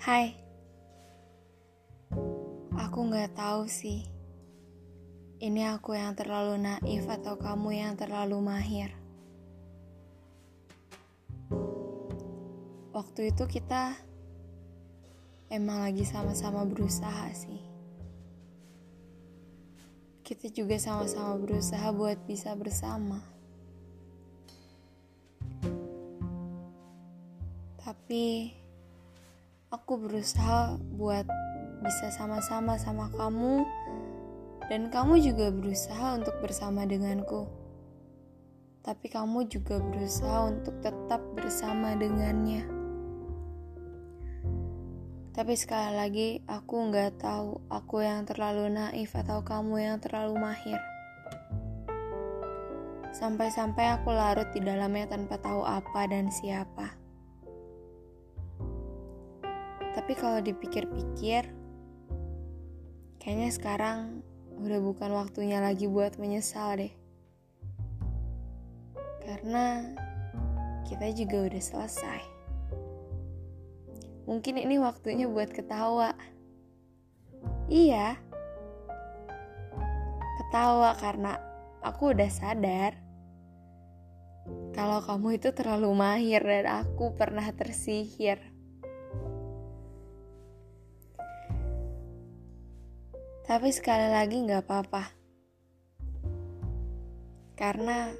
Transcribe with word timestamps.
Hai, 0.00 0.32
aku 2.72 2.98
nggak 3.04 3.36
tahu 3.36 3.68
sih. 3.68 4.08
Ini 5.36 5.76
aku 5.76 5.92
yang 5.92 6.16
terlalu 6.16 6.56
naif 6.56 7.04
atau 7.04 7.36
kamu 7.36 7.84
yang 7.84 8.00
terlalu 8.00 8.40
mahir. 8.40 8.96
Waktu 12.96 13.28
itu 13.28 13.44
kita 13.44 13.92
emang 15.52 15.84
lagi 15.84 16.08
sama-sama 16.08 16.64
berusaha 16.64 17.28
sih. 17.36 17.60
Kita 20.24 20.48
juga 20.48 20.80
sama-sama 20.80 21.36
berusaha 21.36 21.92
buat 21.92 22.16
bisa 22.24 22.56
bersama. 22.56 23.20
Tapi 27.84 28.59
aku 29.70 30.02
berusaha 30.02 30.74
buat 30.98 31.30
bisa 31.86 32.10
sama-sama 32.10 32.74
sama 32.74 33.06
kamu 33.14 33.62
dan 34.66 34.90
kamu 34.90 35.22
juga 35.22 35.54
berusaha 35.54 36.18
untuk 36.18 36.34
bersama 36.42 36.82
denganku. 36.82 37.46
Tapi 38.82 39.06
kamu 39.06 39.46
juga 39.46 39.78
berusaha 39.78 40.50
untuk 40.50 40.82
tetap 40.82 41.22
bersama 41.38 41.94
dengannya. 41.94 42.66
Tapi 45.30 45.54
sekali 45.54 45.90
lagi, 45.94 46.28
aku 46.50 46.90
nggak 46.90 47.22
tahu 47.22 47.62
aku 47.70 48.02
yang 48.02 48.26
terlalu 48.26 48.74
naif 48.74 49.14
atau 49.14 49.46
kamu 49.46 49.86
yang 49.86 49.96
terlalu 50.02 50.34
mahir. 50.42 50.80
Sampai-sampai 53.14 53.94
aku 53.94 54.10
larut 54.10 54.50
di 54.50 54.58
dalamnya 54.58 55.14
tanpa 55.14 55.38
tahu 55.38 55.62
apa 55.62 56.10
dan 56.10 56.30
siapa. 56.34 56.99
Tapi 60.10 60.26
kalau 60.26 60.42
dipikir-pikir, 60.42 61.46
kayaknya 63.22 63.50
sekarang 63.54 64.26
udah 64.58 64.82
bukan 64.82 65.14
waktunya 65.14 65.62
lagi 65.62 65.86
buat 65.86 66.18
menyesal 66.18 66.82
deh. 66.82 66.90
Karena 69.22 69.86
kita 70.90 71.14
juga 71.14 71.46
udah 71.46 71.62
selesai. 71.62 72.22
Mungkin 74.26 74.58
ini 74.58 74.82
waktunya 74.82 75.30
buat 75.30 75.54
ketawa. 75.54 76.18
Iya. 77.70 78.18
Ketawa 80.42 80.98
karena 80.98 81.38
aku 81.86 82.18
udah 82.18 82.30
sadar 82.34 82.98
kalau 84.74 85.06
kamu 85.06 85.38
itu 85.38 85.54
terlalu 85.54 85.94
mahir 85.94 86.42
dan 86.42 86.82
aku 86.82 87.14
pernah 87.14 87.46
tersihir. 87.54 88.49
Tapi 93.50 93.74
sekali 93.74 94.06
lagi 94.14 94.46
gak 94.46 94.62
apa-apa. 94.62 95.10
Karena 97.58 98.14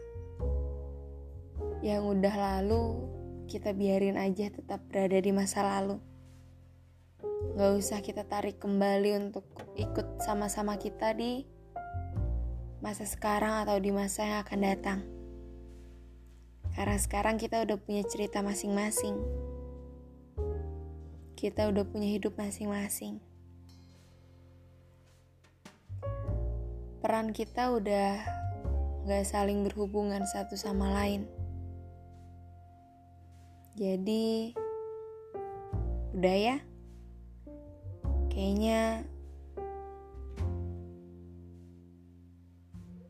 yang 1.87 2.03
udah 2.03 2.35
lalu 2.35 3.07
kita 3.47 3.71
biarin 3.71 4.19
aja 4.19 4.51
tetap 4.51 4.83
berada 4.91 5.23
di 5.23 5.31
masa 5.31 5.63
lalu. 5.63 6.03
Gak 7.55 7.73
usah 7.79 8.03
kita 8.03 8.27
tarik 8.27 8.59
kembali 8.59 9.31
untuk 9.31 9.47
ikut 9.79 10.19
sama-sama 10.19 10.75
kita 10.83 11.15
di 11.15 11.47
masa 12.83 13.07
sekarang 13.07 13.63
atau 13.63 13.79
di 13.79 13.95
masa 13.95 14.27
yang 14.27 14.43
akan 14.43 14.61
datang. 14.67 15.01
Karena 16.75 16.99
sekarang 16.99 17.39
kita 17.39 17.63
udah 17.63 17.79
punya 17.79 18.03
cerita 18.03 18.43
masing-masing. 18.43 19.15
Kita 21.39 21.71
udah 21.71 21.87
punya 21.87 22.19
hidup 22.19 22.35
masing-masing. 22.35 23.30
Peran 27.11 27.35
kita 27.35 27.75
udah 27.75 28.23
gak 29.03 29.27
saling 29.27 29.67
berhubungan 29.67 30.23
satu 30.31 30.55
sama 30.55 30.95
lain. 30.95 31.27
Jadi, 33.75 34.55
udah 36.15 36.37
ya. 36.39 36.57
Kayaknya 38.31 39.03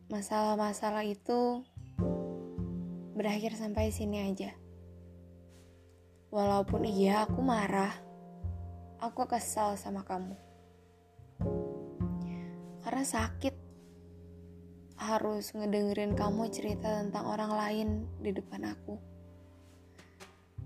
masalah-masalah 0.09 1.05
itu 1.05 1.61
berakhir 3.13 3.53
sampai 3.53 3.93
sini 3.93 4.25
aja. 4.25 4.57
Walaupun 6.33 6.89
iya 6.89 7.29
aku 7.29 7.45
marah, 7.45 7.93
aku 8.97 9.29
kesal 9.29 9.77
sama 9.77 10.09
kamu. 10.09 10.41
Karena 12.81 13.05
sakit 13.05 13.60
harus 15.11 15.51
ngedengerin 15.59 16.15
kamu 16.15 16.47
cerita 16.55 17.03
tentang 17.03 17.27
orang 17.27 17.51
lain 17.51 17.89
di 18.23 18.31
depan 18.31 18.63
aku. 18.63 18.95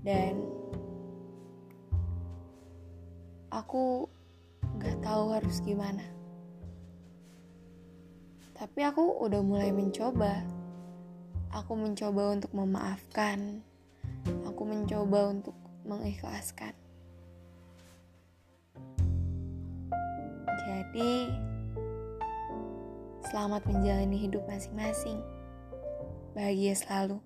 Dan 0.04 0.44
aku 3.48 4.04
gak 4.76 5.00
tahu 5.00 5.32
harus 5.32 5.64
gimana. 5.64 6.04
Tapi 8.52 8.84
aku 8.84 9.24
udah 9.24 9.40
mulai 9.40 9.72
mencoba. 9.72 10.44
Aku 11.48 11.72
mencoba 11.80 12.36
untuk 12.36 12.52
memaafkan. 12.52 13.64
Aku 14.44 14.68
mencoba 14.68 15.32
untuk 15.32 15.56
mengikhlaskan. 15.88 16.76
Jadi, 20.64 21.32
Selamat 23.24 23.64
menjalani 23.64 24.20
hidup 24.20 24.44
masing-masing. 24.44 25.16
Bahagia 26.36 26.76
selalu. 26.76 27.24